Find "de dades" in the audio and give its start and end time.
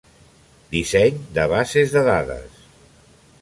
1.99-2.57